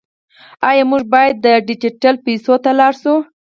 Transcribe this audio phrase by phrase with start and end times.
[0.69, 3.15] آیا موږ باید ډیجیټل پیسو ته لاړ شو؟